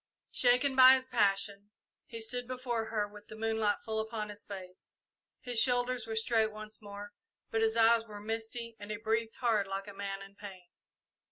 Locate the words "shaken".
0.31-0.75